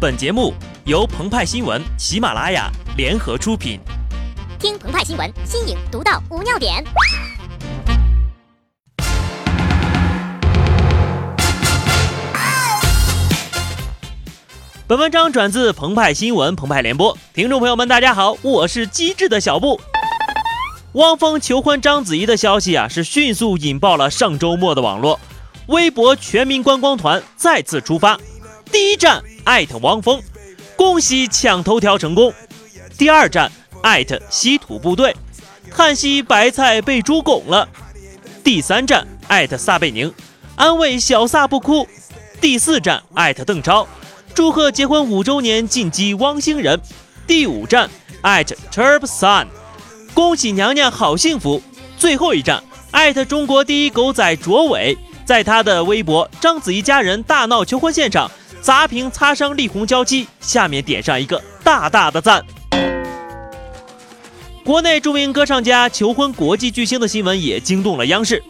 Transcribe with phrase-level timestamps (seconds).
[0.00, 0.54] 本节目
[0.86, 3.78] 由澎湃新闻、喜马拉雅联合出品。
[4.58, 6.82] 听澎湃新闻，新颖独到，无尿点。
[14.86, 17.14] 本文章转自澎湃新闻、澎湃联播。
[17.34, 19.78] 听众朋友们，大家好，我是机智的小布。
[20.92, 25.20] 汪峰求婚章子怡的消息啊，是迅速引爆了上周末的网络。
[25.66, 28.18] 微博全民观光团再次出发，
[28.72, 30.22] 第一站艾特汪峰，
[30.76, 32.32] 恭喜抢头条成功；
[32.96, 33.50] 第二站
[33.82, 35.14] 艾特稀土部队，
[35.74, 37.66] 叹息白菜被猪拱了；
[38.44, 40.12] 第三站艾特撒贝宁，
[40.56, 41.84] 安慰小撒不哭；
[42.40, 43.86] 第四站艾特邓超，
[44.34, 46.78] 祝贺结婚五周年晋级汪星人；
[47.26, 47.90] 第五站
[48.22, 49.48] 艾特 Turb Sun，
[50.14, 51.60] 恭喜娘娘好幸福；
[51.98, 54.96] 最后一站艾特中国第一狗仔卓伟。
[55.26, 58.28] 在他的微博“章子怡家人大闹求婚现场，
[58.60, 62.44] 砸屏擦伤力宏娇妻”下面点上一个大大的赞。
[64.64, 68.42] 国内著名歌唱家求婚国际巨星的新闻也惊动了央视。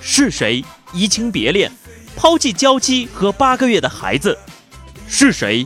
[0.00, 1.70] 是谁移情别恋，
[2.16, 4.36] 抛弃娇妻和八个月的孩子？
[5.08, 5.64] 是谁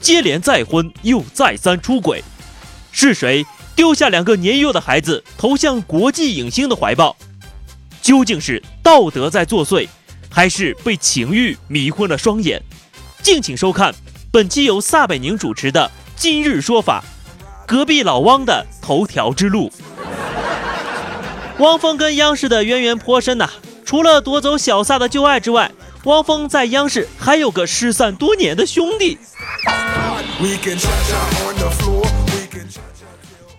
[0.00, 2.22] 接连再婚又再三出轨？
[2.92, 7.16] 是谁丢下两个年幼的孩子投向国际影星的怀抱？
[8.02, 9.88] 究竟是道德在作祟？
[10.30, 12.62] 还是被情欲迷昏了双眼，
[13.28, 13.94] 敬请收看
[14.30, 17.04] 本期由撒贝宁主持的《今日说法》，
[17.66, 19.70] 隔壁老汪的头条之路。
[21.58, 23.50] 汪峰跟央视的渊源颇深呐，
[23.84, 25.70] 除了夺走小撒的旧爱之外，
[26.04, 29.18] 汪峰在央视还有个失散多年的兄弟。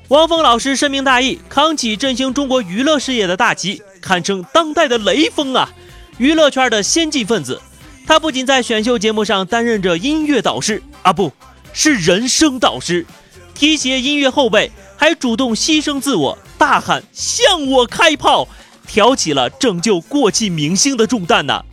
[0.08, 5.70] 汪峰老师深明大义，扛起振兴中国娱乐事业的大旗，堪称当代的雷锋啊！
[6.18, 7.62] 娱乐圈的先进分子，
[8.10, 11.32] 他不仅在选秀节目上担任着音乐导师啊，不
[11.72, 13.06] 是人生导师，
[13.54, 18.48] 提携音乐后辈，还主动牺牲自我，大喊向我开炮，
[18.88, 21.64] 挑起了拯救过气明星的重担呐。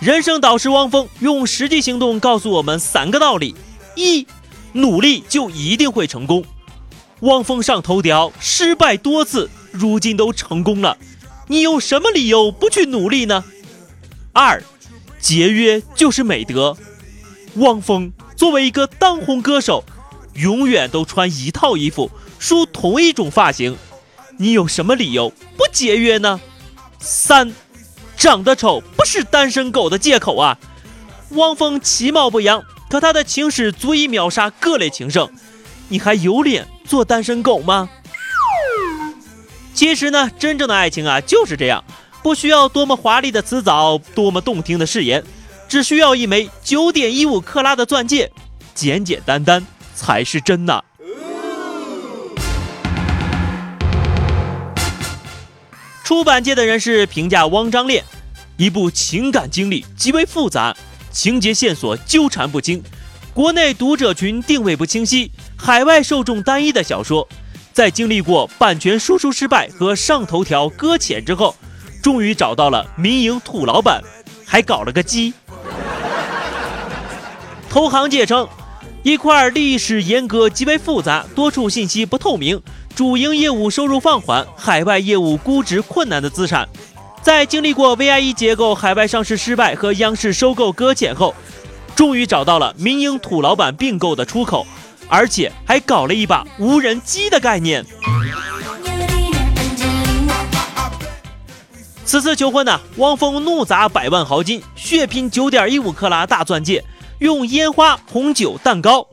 [0.00, 3.54] 人生导师汪峰用实际行动告诉我们三个道理：
[3.96, 4.26] 一，
[4.72, 6.42] 努力就一定会成功。
[7.20, 9.50] 汪峰上头条，失败多次。
[9.72, 10.96] 如今都成功了，
[11.48, 13.44] 你有什么理由不去努力呢？
[14.32, 14.62] 二，
[15.20, 16.76] 节约就是美德。
[17.56, 19.84] 汪峰作为一个当红歌手，
[20.34, 23.76] 永远都穿一套衣服，梳同一种发型，
[24.38, 26.40] 你有什么理由不节约呢？
[26.98, 27.54] 三，
[28.16, 30.58] 长得丑不是单身狗的借口啊。
[31.30, 35.30] 汪峰其貌不扬，可他的情史足以秒杀各类情圣，
[35.88, 37.88] 你还有脸做单身狗吗？
[39.76, 41.84] 其实呢，真正的爱情啊就是这样，
[42.22, 45.22] 不需要多么华丽的辞藻，多么动听的誓言，
[45.68, 48.32] 只需要一枚九点一五克拉的钻戒，
[48.74, 49.62] 简简单单
[49.94, 50.82] 才是真呐。
[56.02, 58.02] 出版界的人士评价《汪张恋》，
[58.56, 60.74] 一部情感经历极为复杂，
[61.10, 62.82] 情节线索纠缠不清，
[63.34, 67.28] 国内读者群定位不清晰，海外受众单一的小说。
[67.76, 71.54] 在经历过版权输出失败和上头条搁浅之后，
[72.02, 74.02] 终于找到了民营土老板，
[74.46, 75.34] 还搞了个鸡。
[77.68, 78.48] 投行界称，
[79.02, 82.58] 一块历史严格极为复杂，多处信息不透明，
[82.94, 86.66] 主营业务收入放缓，海外业务估值困难的资产，
[87.20, 91.34] 在经历过 VIE 结构海外上市失败和央视收购搁浅后，
[91.94, 94.66] 终于找到了民营土老板并购的出口。
[95.08, 97.84] 而且还搞了一把无人机的概念。
[102.04, 106.84] 此次求婚呢，汪峰怒砸百万豪金，血拼九点一五克拉大钻戒，
[107.18, 109.06] 用烟花、红酒、蛋糕，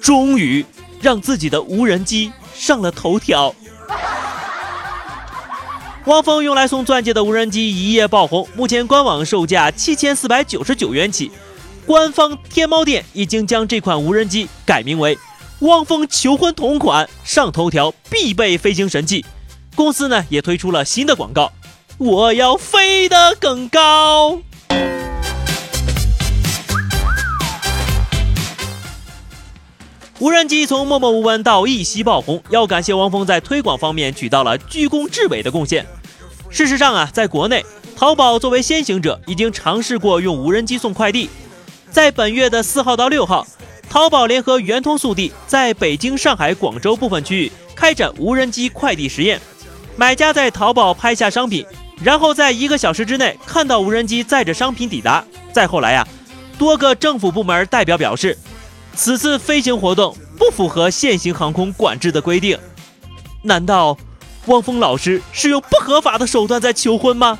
[0.00, 0.64] 终于
[1.00, 3.52] 让自己的无人机上了头条。
[6.06, 11.32] 汪峰用来送钻戒的无人机一夜爆红，目前官网售价七千四百九十九元起，
[11.84, 15.18] 官方天猫店已经将这款无人机改名为。
[15.60, 19.24] 汪峰求婚同款上头条必备飞行神器，
[19.74, 21.50] 公司呢也推出了新的广告，
[21.96, 24.38] 我要飞得更高。
[30.18, 35.86] 无人机从默默无闻到一夕爆红，要感谢汪峰在推广方面取到了居功至伟的贡献。
[36.50, 37.64] 事实上啊，在国内，
[37.96, 41.30] 淘宝作为先行者，已经尝试过用无人机送快递，
[41.90, 43.46] 在本月的四号到六号。
[43.96, 49.40] 淘宝联合圆通速递在北京、上海、广州部分区域开展无人机快递实验，
[49.96, 51.64] 买家在淘宝拍下商品，
[52.02, 55.24] 然后在一个小时之内看到无人机载着商品抵达。
[55.50, 56.06] 再后来呀，
[56.58, 58.36] 多个政府部门代表表示，
[58.94, 62.58] 此次飞行活动不符合现行航空管制的规定。
[63.40, 63.96] 难道
[64.44, 67.38] 汪峰老师是用不合法的手段在求婚吗？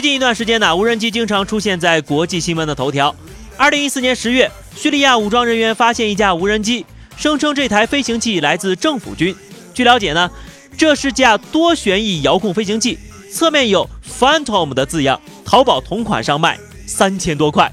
[0.00, 3.14] 最近一段时间呢，无人机经常出现在国际新闻的头条。
[3.58, 6.86] 二零一四年十月，叙利亚武装人员发现一架无人机，
[7.18, 9.36] 声称这台飞行器来自政府军。
[9.74, 10.30] 据了解呢，
[10.74, 12.98] 这是架多旋翼遥控飞行器，
[13.30, 13.86] 侧面有
[14.18, 17.70] Phantom 的字样，淘宝同款上卖三千多块。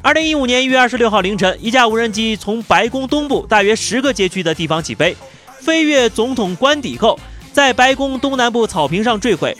[0.00, 5.16] 二零一五年一月二十六号凌晨，一架无人机从白宫东部大约十个街区的地方起飞，
[5.58, 7.18] 飞越总统官邸后，
[7.52, 9.56] 在白宫东南部草坪上坠毁。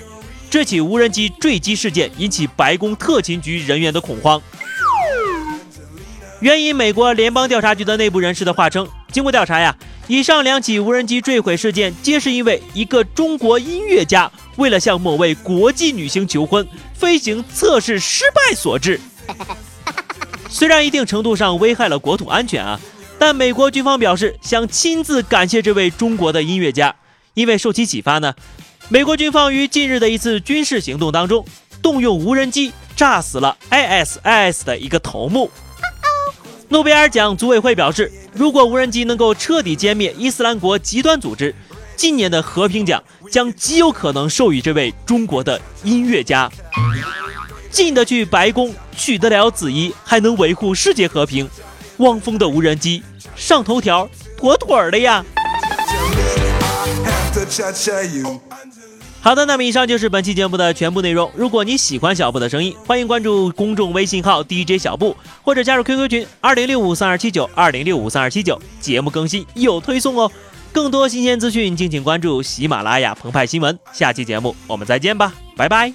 [0.51, 4.41] 这起无人机坠机事件引起白宫特勤局人员的恐慌。
[6.41, 19.01] 援引美国联邦调查局的内部人士的话称，经过调查呀，以上两起无人机坠毁事件皆是因为一个中国音乐家为了向某位国际女星求婚，飞行测试失败所致。
[20.49, 22.81] 虽然一定程度上危害了国土安全啊，
[23.19, 26.95] 但美国军方表示想亲自感谢这位中国的音乐家，
[27.35, 28.35] 因为受其启发呢。
[28.89, 31.45] 美国军方于近日的一次军事行动当中，
[31.83, 35.51] 动用无人机炸死了 ISIS 的一个头目。
[36.69, 41.55] 诺贝尔奖组委会表示，如果无人机能够彻底歼灭伊斯兰国极端组织，
[41.97, 46.51] 今年的和平奖将极有可能授予这位中国的音乐家。
[47.71, 51.49] 进得去白宫，娶得了子怡，还能维护世界和平，
[51.99, 53.03] 汪峰的无人机
[53.37, 55.25] 上头条妥妥的呀！
[59.21, 61.31] 好的，那么以上就是本期节目的全部内容。
[61.35, 70.31] 如果你喜欢小布的声音，欢迎关注公众微信号 DJ 小布，或者加入 QQ 群二零六五三二七九二零六五三二七九，节目更新有推送哦。
[70.73, 73.77] 更多新鲜资讯，敬请关注喜马拉雅澎湃新闻。
[73.93, 75.93] 下期节目我们再见吧，拜拜。